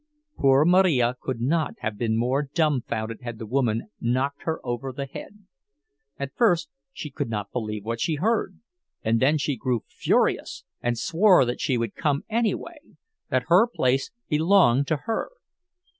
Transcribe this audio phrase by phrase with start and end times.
[0.35, 5.05] Poor Marija could not have been more dumfounded had the woman knocked her over the
[5.05, 5.45] head;
[6.17, 8.57] at first she could not believe what she heard,
[9.03, 12.79] and then she grew furious and swore that she would come anyway,
[13.29, 15.29] that her place belonged to her.